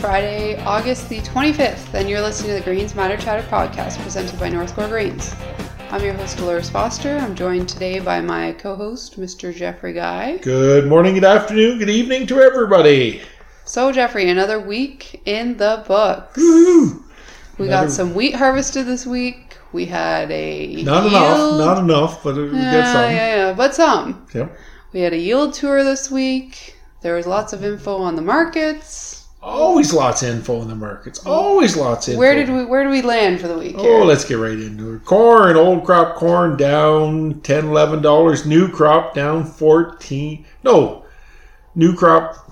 [0.00, 4.48] Friday, August the 25th, and you're listening to the Greens Matter Chatter podcast presented by
[4.48, 5.34] Northcore Greens.
[5.90, 7.16] I'm your host, Dolores Foster.
[7.16, 9.52] I'm joined today by my co host, Mr.
[9.54, 10.36] Jeffrey Guy.
[10.38, 13.22] Good morning, good afternoon, good evening to everybody.
[13.64, 16.36] So, Jeffrey, another week in the books.
[16.36, 17.04] Woo-hoo.
[17.58, 19.56] We Another- got some wheat harvested this week.
[19.72, 21.12] We had a Not yield.
[21.12, 23.10] enough, not enough, but we yeah, get some.
[23.10, 24.26] yeah, yeah, but some.
[24.32, 24.56] Yep.
[24.92, 26.76] We had a yield tour this week.
[27.02, 29.17] There was lots of info on the markets.
[29.40, 31.24] Always lots of info in the markets.
[31.24, 32.18] Always lots of info.
[32.20, 33.76] Where did we Where do we land for the week?
[33.78, 35.04] Oh, let's get right into it.
[35.04, 38.46] Corn, old crop corn down 10 11 dollars.
[38.46, 40.44] New crop down 14.
[40.64, 41.04] No,
[41.76, 42.46] new crop.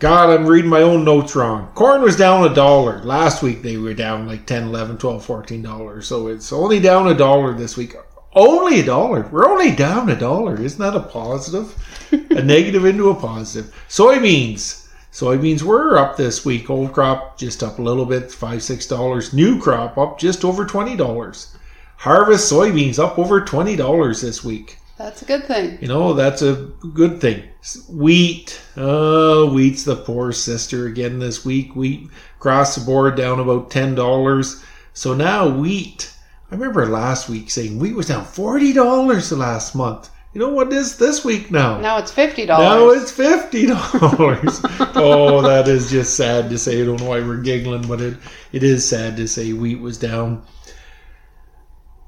[0.00, 1.70] God, I'm reading my own notes wrong.
[1.74, 3.02] Corn was down a dollar.
[3.02, 6.06] Last week they were down like 10, 11, 12, 14 dollars.
[6.06, 7.94] So it's only down a dollar this week.
[8.34, 9.26] Only a dollar.
[9.32, 10.60] We're only down a dollar.
[10.60, 11.74] Isn't that a positive?
[12.12, 13.74] a negative into a positive.
[13.88, 14.88] Soybeans.
[15.12, 16.70] Soybeans were up this week.
[16.70, 19.32] Old crop just up a little bit, five, six dollars.
[19.32, 21.56] New crop up just over twenty dollars.
[21.96, 24.78] Harvest soybeans up over twenty dollars this week.
[24.96, 25.78] That's a good thing.
[25.80, 27.42] You know, that's a good thing.
[27.88, 28.60] Wheat.
[28.76, 31.74] Oh, wheat's the poor sister again this week.
[31.74, 34.64] Wheat across the board down about $10.
[34.94, 36.12] So now wheat.
[36.50, 40.10] I remember last week saying wheat was down $40 the last month.
[40.32, 41.80] You know what it is this week now?
[41.80, 42.64] Now it's fifty dollars.
[42.64, 44.60] Now it's fifty dollars.
[44.94, 46.80] oh, that is just sad to say.
[46.80, 48.16] I don't know why we're giggling, but it
[48.52, 50.44] it is sad to say wheat was down.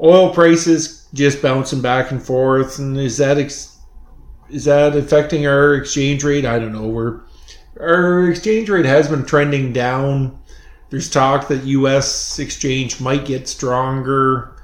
[0.00, 3.76] Oil prices just bouncing back and forth, and is that ex-
[4.48, 6.46] is that affecting our exchange rate?
[6.46, 6.88] I don't know.
[6.88, 7.20] We're
[7.78, 10.38] our exchange rate has been trending down.
[10.88, 12.38] There's talk that U.S.
[12.38, 14.55] exchange might get stronger.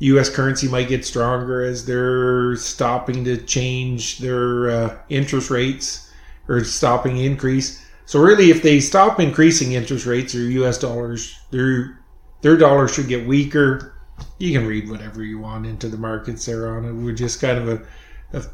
[0.00, 0.30] U.S.
[0.30, 6.10] currency might get stronger as they're stopping to change their uh, interest rates
[6.48, 7.86] or stopping increase.
[8.06, 10.78] So really, if they stop increasing interest rates, their U.S.
[10.78, 11.98] dollars, their
[12.40, 13.94] their dollar should get weaker.
[14.38, 16.92] You can read whatever you want into the markets there on it.
[16.92, 18.44] We're just kind of a, a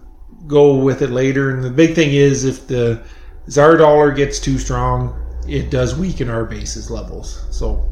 [0.46, 1.50] go with it later.
[1.50, 3.02] And the big thing is if the
[3.48, 5.14] ZAR dollar gets too strong,
[5.48, 7.46] it does weaken our basis levels.
[7.50, 7.88] So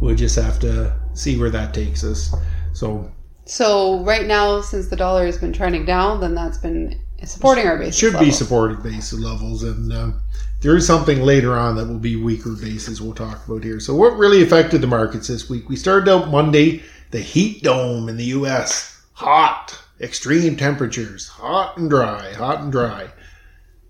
[0.00, 2.34] we'll just have to see where that takes us.
[2.76, 3.10] So
[3.46, 7.78] So right now, since the dollar has been trending down, then that's been supporting our
[7.78, 7.96] basis.
[7.96, 8.32] should be level.
[8.32, 10.20] supported basis levels, and um,
[10.60, 13.80] there is something later on that will be weaker bases we'll talk about here.
[13.80, 15.70] So, what really affected the markets this week?
[15.70, 16.82] We started out Monday,
[17.12, 19.02] the heat dome in the U.S.
[19.14, 23.08] hot, extreme temperatures, hot and dry, hot and dry.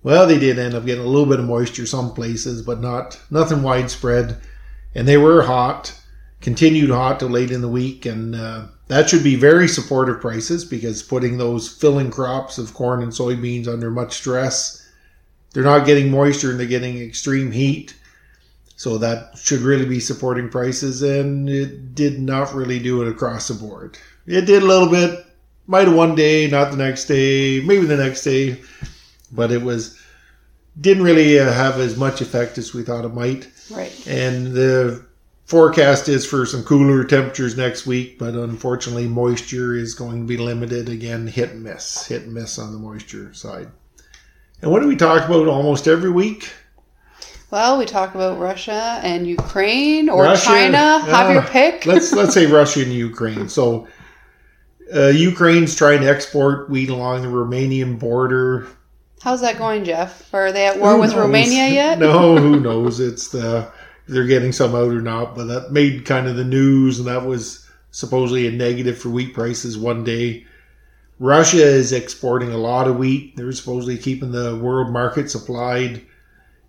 [0.05, 3.21] Well, they did end up getting a little bit of moisture some places, but not
[3.33, 4.37] nothing widespread,
[4.95, 5.93] and they were hot,
[6.41, 10.65] continued hot to late in the week, and uh, that should be very supportive prices
[10.65, 14.83] because putting those filling crops of corn and soybeans under much stress.
[15.53, 17.97] They're not getting moisture and they're getting extreme heat.
[18.79, 23.49] So that should really be supporting prices, and it did not really do it across
[23.49, 23.97] the board.
[24.27, 25.25] It did a little bit,
[25.67, 28.61] might have one day, not the next day, maybe the next day,
[29.33, 29.99] but it was
[30.79, 33.49] didn't really uh, have as much effect as we thought it might.
[33.71, 34.07] right.
[34.07, 35.06] And the
[35.47, 40.37] forecast is for some cooler temperatures next week, but unfortunately, moisture is going to be
[40.37, 43.69] limited again, hit and miss, hit and miss on the moisture side.
[44.61, 46.53] And what do we talk about almost every week?
[47.51, 50.99] Well, we talk about Russia and Ukraine or Russia, China.
[51.01, 51.87] Have your pick.
[51.87, 53.49] let's let's say Russia and Ukraine.
[53.49, 53.87] So
[54.95, 58.67] uh, Ukraine's trying to export wheat along the Romanian border.
[59.23, 60.33] How's that going, Jeff?
[60.35, 61.21] Are they at war Who with knows?
[61.21, 61.99] Romania yet?
[62.01, 62.99] no, who knows?
[62.99, 63.71] It's the
[64.09, 67.27] they're getting some out or not, but that made kind of the news, and that
[67.27, 70.47] was supposedly a negative for wheat prices one day.
[71.19, 73.37] Russia is exporting a lot of wheat.
[73.37, 76.03] They're supposedly keeping the world market supplied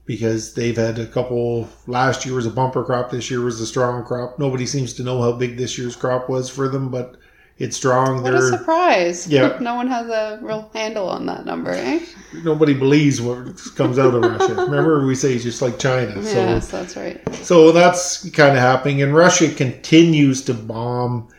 [0.05, 1.67] because they've had a couple.
[1.85, 3.12] Last year was a bumper crop.
[3.12, 4.39] This year was a strong crop.
[4.39, 7.17] Nobody seems to know how big this year's crop was for them, but
[7.59, 8.21] it's strong.
[8.21, 9.27] What a They're surprise.
[9.27, 9.57] Yeah.
[9.62, 12.00] no one has a real handle on that number, eh?
[12.44, 14.54] nobody believes what comes out of Russia.
[14.56, 16.21] Remember, we say it's just like China.
[16.24, 17.21] So yes, that's right.
[17.44, 21.30] So that's kind of happening, and Russia continues to bomb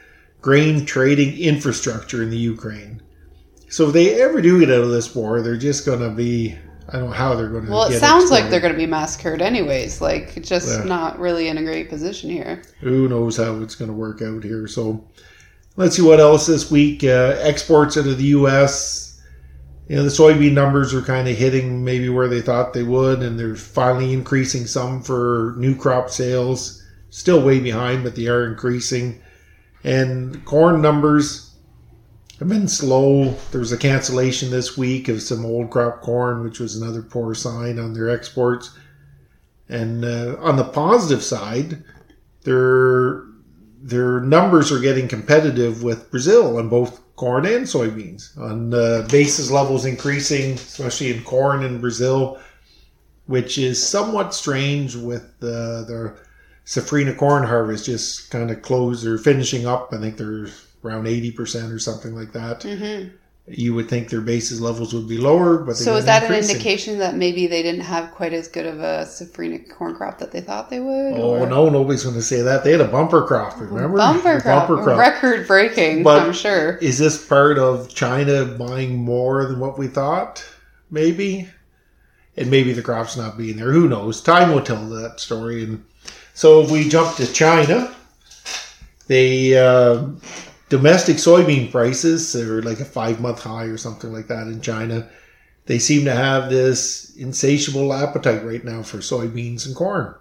[0.41, 3.03] grain trading infrastructure in the Ukraine.
[3.69, 6.56] So if they ever do get out of this war, they're just going to be.
[6.88, 7.71] I don't know how they're going to.
[7.71, 10.00] Well, it sounds like they're going to be massacred anyways.
[10.00, 10.85] Like, just Yeah.
[10.85, 12.62] not really in a great position here.
[12.81, 14.67] Who knows how it's going to work out here?
[14.67, 15.05] So
[15.78, 17.04] let's see what else this week.
[17.04, 19.22] Uh, exports out of the U.S.
[19.88, 23.22] You know, the soybean numbers are kind of hitting maybe where they thought they would,
[23.22, 26.82] and they're finally increasing some for new crop sales.
[27.10, 29.22] Still way behind, but they are increasing.
[29.84, 31.54] And corn numbers
[32.40, 33.36] have been slow.
[33.52, 37.34] There was a cancellation this week of some old crop corn, which was another poor
[37.34, 38.76] sign on their exports.
[39.69, 41.84] And uh, on the positive side,
[42.42, 43.27] their
[43.80, 48.36] their numbers are getting competitive with Brazil on both corn and soybeans.
[48.38, 52.38] On uh, basis levels increasing, especially in corn in Brazil,
[53.26, 56.16] which is somewhat strange with uh, the
[56.64, 59.92] Safrinha corn harvest just kind of closed or finishing up.
[59.92, 60.48] I think they're
[60.84, 62.60] around 80% or something like that.
[62.60, 63.16] Mm-hmm.
[63.50, 66.99] You would think their basis levels would be lower, but So is that an indication
[66.99, 70.41] that maybe they didn't have quite as good of a safrinha corn crop that they
[70.41, 71.15] thought they would?
[71.15, 72.62] Oh or- no, nobody's going to say that.
[72.62, 73.97] They had a bumper crop, remember?
[73.97, 76.77] Bumper A crop, record breaking, But- I'm sure.
[76.77, 80.45] Is this part of China buying more than what we thought?
[80.91, 81.49] Maybe,
[82.37, 83.73] and maybe the crop's not being there.
[83.73, 84.21] Who knows?
[84.21, 85.65] Time will tell that story.
[85.65, 85.85] And
[86.35, 87.95] so if we jump to China,
[89.06, 90.05] they uh,
[90.69, 95.09] domestic soybean prices are like a five month high or something like that in China.
[95.67, 100.15] They seem to have this insatiable appetite right now for soybeans and corn.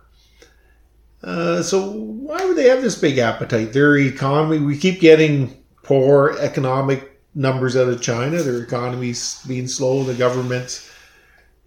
[1.24, 3.74] Uh, so why would they have this big appetite?
[3.74, 8.42] Their economy, we keep getting poor economic numbers out of China.
[8.44, 10.04] Their economy's being slow.
[10.04, 10.92] The government's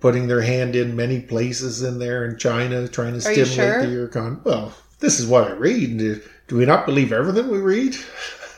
[0.00, 3.86] putting their hand in many places in there in China, trying to Are stimulate sure?
[3.86, 4.40] the economy.
[4.44, 5.98] Well, this is what I read.
[5.98, 7.96] Do, do we not believe everything we read?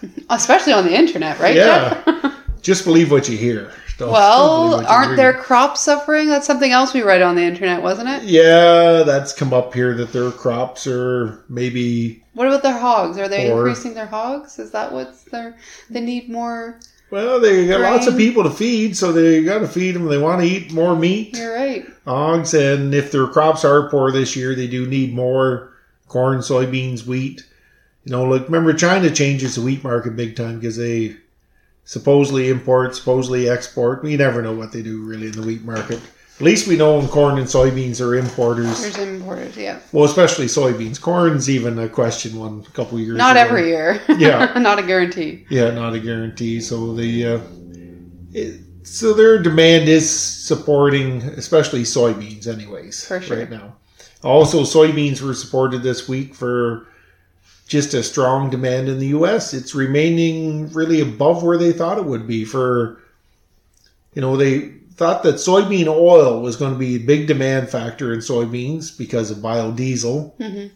[0.31, 1.55] Especially on the internet, right?
[1.57, 2.35] Yeah.
[2.63, 3.65] Just believe what you hear.
[3.99, 6.27] Don't- don't well, you aren't their crops suffering?
[6.29, 8.23] That's something else we read on the internet, wasn't it?
[8.25, 13.19] Yeah, that's come up here that their crops are maybe What about their hogs?
[13.19, 14.59] Are they Or- increasing their hogs?
[14.59, 15.57] Is that what's their?
[15.91, 16.81] They need more.
[17.11, 20.07] well, they got lots of people to feed, so they got to feed them.
[20.07, 21.37] They want to eat more meat.
[21.37, 21.87] You're right.
[22.07, 25.71] hogs, and if their crops are poor this year, they do need more
[26.09, 27.45] corn, soybeans, wheat.
[28.05, 31.17] You know, like remember China changes the wheat market big time because they
[31.85, 34.03] supposedly import, supposedly export.
[34.03, 36.01] We never know what they do really in the wheat market.
[36.37, 38.81] At least we know when corn and soybeans are importers.
[38.81, 39.79] There's importers, yeah.
[39.93, 41.01] Well, especially soybeans.
[41.01, 43.17] Corn's even a question one a couple years.
[43.17, 43.45] Not ago.
[43.45, 44.01] every year.
[44.09, 44.53] Yeah.
[44.59, 45.47] not a guarantee.
[45.51, 46.61] Yeah, not a guarantee.
[46.61, 47.41] So the uh,
[48.33, 53.39] it, so their demand is supporting, especially soybeans, anyways, For sure.
[53.39, 53.77] right now.
[54.25, 56.89] Also, soybeans were supported this week for
[57.67, 59.55] just a strong demand in the U.S.
[59.55, 62.44] It's remaining really above where they thought it would be.
[62.44, 63.00] For
[64.15, 68.12] you know, they thought that soybean oil was going to be a big demand factor
[68.12, 70.67] in soybeans because of biodiesel, hmm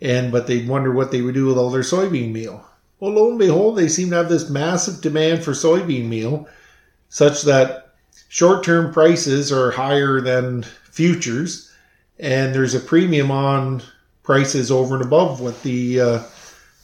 [0.00, 2.64] and but they wonder what they would do with all their soybean meal.
[3.00, 6.48] Well, lo and behold, they seem to have this massive demand for soybean meal,
[7.08, 7.94] such that
[8.28, 11.72] short-term prices are higher than futures,
[12.18, 13.82] and there's a premium on
[14.28, 16.22] prices over and above what the uh,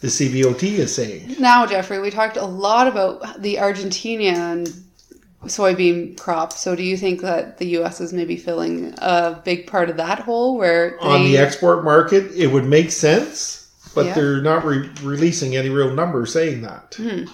[0.01, 1.37] the CBOT is saying.
[1.39, 4.67] Now, Jeffrey, we talked a lot about the Argentinian
[5.43, 6.55] soybean crop.
[6.55, 8.01] So, do you think that the U.S.
[8.01, 12.33] is maybe filling a big part of that hole where they, On the export market,
[12.35, 14.15] it would make sense, but Yeah.
[14.15, 16.95] they're not re- releasing any real numbers saying that.
[16.97, 17.25] Hmm.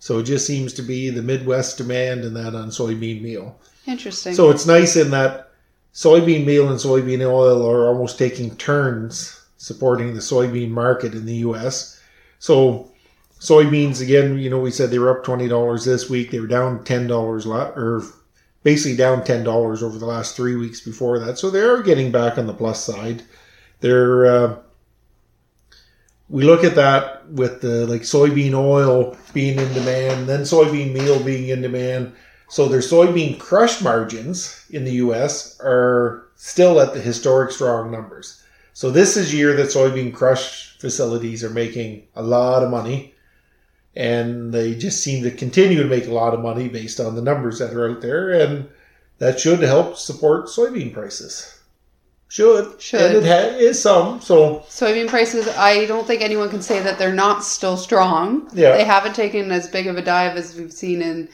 [0.00, 3.56] So it just seems to be the Midwest demand and that on soybean meal.
[3.86, 4.34] Interesting.
[4.34, 5.50] So it's nice in that
[5.94, 11.36] soybean meal and soybean oil are almost taking turns supporting the soybean market in the
[11.36, 12.00] U.S.
[12.40, 12.90] So
[13.38, 16.32] soybeans again, you know, we said they were up twenty dollars this week.
[16.32, 18.02] They were down ten dollars, or
[18.64, 21.38] basically down ten dollars over the last three weeks before that.
[21.38, 23.22] So they are getting back on the plus side.
[23.78, 24.56] They're uh,
[26.28, 31.22] we look at that with the like soybean oil being in demand, then soybean meal
[31.22, 32.14] being in demand.
[32.48, 35.56] So their soybean crush margins in the U.S.
[35.60, 38.41] are still at the historic strong numbers.
[38.74, 43.14] So this is year that soybean crush facilities are making a lot of money,
[43.94, 47.22] and they just seem to continue to make a lot of money based on the
[47.22, 48.68] numbers that are out there, and
[49.18, 51.58] that should help support soybean prices.
[52.28, 53.02] Should Should.
[53.02, 54.22] and it ha- is some.
[54.22, 58.48] So soybean prices, I don't think anyone can say that they're not still strong.
[58.54, 58.74] Yeah.
[58.74, 61.28] They haven't taken as big of a dive as we've seen in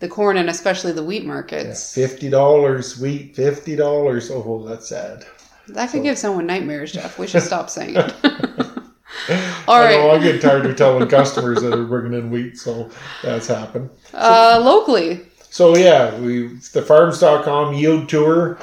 [0.00, 1.94] the corn and especially the wheat markets.
[1.94, 4.30] fifty dollars wheat, fifty dollars.
[4.30, 5.24] Oh, that's sad.
[5.68, 7.18] That could give someone nightmares, Jeff.
[7.18, 8.14] We should stop saying it.
[8.24, 8.34] All
[9.80, 10.20] I know, right.
[10.20, 12.90] I get tired of telling customers that are bringing in wheat, so
[13.22, 13.90] that's happened.
[14.12, 18.58] Uh, locally, So yeah, we the farms.com yield tour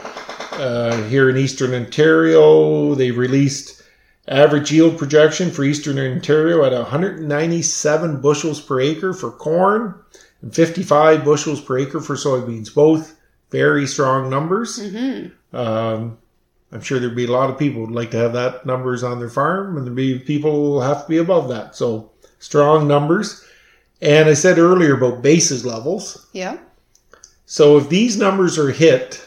[0.53, 2.96] uh, here in Eastern Ontario.
[2.96, 3.82] They released
[4.27, 9.96] average yield projection for Eastern Ontario at 197 bushels per acre for corn
[10.41, 12.74] and 55 bushels per acre for soybeans.
[12.74, 13.15] Both
[13.51, 14.77] very strong numbers.
[14.91, 16.18] hmm Um,
[16.72, 19.20] I'm sure there'd be a lot of people who'd like to have that numbers on
[19.20, 21.76] their farm, and there'd be people who have to be above that.
[21.76, 23.44] So strong numbers.
[24.02, 26.28] And I said earlier about bases levels.
[26.34, 26.58] yeah.
[27.46, 29.26] So if these numbers are hit,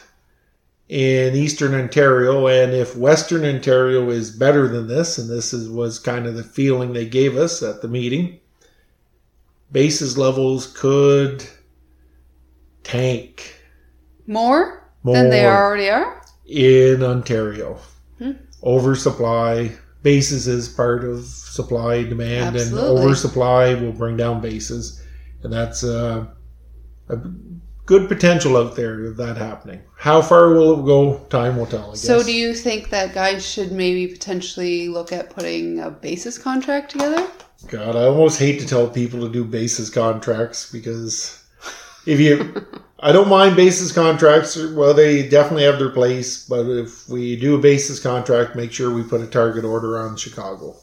[0.89, 5.97] in eastern Ontario, and if western Ontario is better than this, and this is, was
[5.97, 8.39] kind of the feeling they gave us at the meeting,
[9.71, 11.43] basis levels could
[12.83, 13.59] tank
[14.27, 15.55] More, than they More.
[15.55, 16.22] already are.
[16.45, 17.79] In Ontario.
[18.17, 18.31] Hmm.
[18.63, 19.71] Oversupply.
[20.01, 22.89] Basis is part of supply demand, Absolutely.
[22.89, 25.01] and oversupply will bring down bases,
[25.43, 26.25] and that's uh,
[27.07, 27.17] a
[27.85, 29.81] good potential out there of that happening.
[29.97, 31.19] How far will it go?
[31.29, 31.95] Time will tell.
[31.95, 36.91] So, do you think that guys should maybe potentially look at putting a basis contract
[36.91, 37.25] together?
[37.67, 41.42] God, I almost hate to tell people to do basis contracts because
[42.05, 42.65] if you,
[42.99, 44.57] I don't mind basis contracts.
[44.57, 48.93] Well, they definitely have their place, but if we do a basis contract, make sure
[48.93, 50.75] we put a target order on Chicago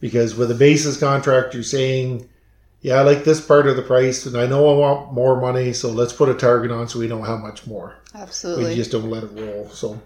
[0.00, 2.28] because with a basis contract, you're saying,
[2.80, 5.72] yeah, I like this part of the price, and I know I want more money,
[5.72, 7.96] so let's put a target on so we know how much more.
[8.14, 8.70] Absolutely.
[8.70, 9.68] We just don't let it roll.
[9.70, 10.00] So,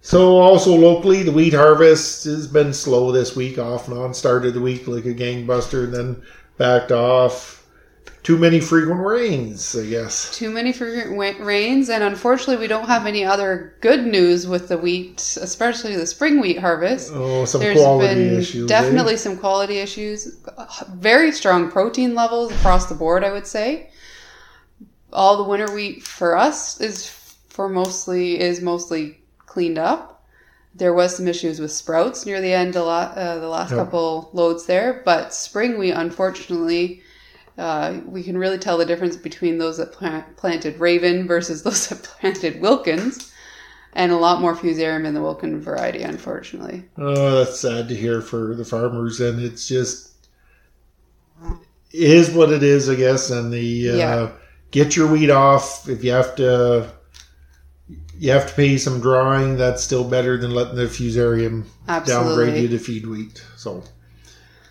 [0.00, 4.12] so also locally, the wheat harvest has been slow this week, off and on.
[4.14, 6.22] Started the week like a gangbuster, and then
[6.58, 7.59] backed off.
[8.22, 10.30] Too many frequent rains, I guess.
[10.36, 14.76] Too many frequent rains, and unfortunately, we don't have any other good news with the
[14.76, 17.12] wheat, especially the spring wheat harvest.
[17.14, 18.64] Oh, some There's quality been issues.
[18.64, 18.66] eh?
[18.66, 20.36] definitely some quality issues.
[20.94, 23.88] Very strong protein levels across the board, I would say.
[25.12, 27.08] All the winter wheat for us is
[27.48, 30.22] for mostly is mostly cleaned up.
[30.74, 33.78] There was some issues with sprouts near the end, a lot, uh, the last Yep.
[33.78, 37.02] couple loads there, but spring wheat, unfortunately,
[37.60, 41.88] uh, we can really tell the difference between those that plant, planted Raven versus those
[41.88, 43.32] that planted Wilkins,
[43.92, 46.84] and a lot more fusarium in the Wilkin variety, unfortunately.
[46.96, 50.12] Oh, that's sad to hear for the farmers, and it's just
[51.92, 53.30] it is what it is, I guess.
[53.30, 54.30] And the uh, Yeah.
[54.70, 56.90] get your wheat off if you have to.
[58.16, 59.56] You have to pay some drawing.
[59.56, 61.64] That's still better than letting the fusarium
[62.06, 63.42] downgrade you to feed wheat.
[63.56, 63.82] So,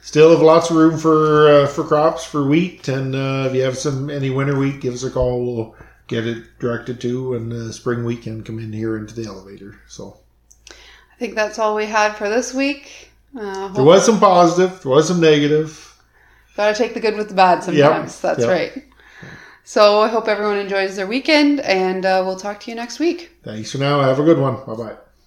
[0.09, 2.87] still have lots of room for uh, for crops for wheat.
[2.87, 5.45] And uh, if you have some any winter wheat, give us a call.
[5.45, 5.75] We'll
[6.07, 9.79] get it directed to, and uh, spring wheat can come in here into the elevator.
[9.87, 10.17] So.
[10.71, 13.11] I think that's all we had for this week.
[13.37, 15.85] Uh, There was some positive, there was some negative.
[16.55, 18.19] Gotta take the good with the bad sometimes.
[18.21, 18.49] That's yep.
[18.49, 18.85] right.
[19.65, 23.31] So I hope everyone enjoys their weekend, and uh, we'll talk to you next week.
[23.43, 23.99] Thanks for now.
[24.01, 24.55] Have a good one.
[24.65, 24.97] Bye bye.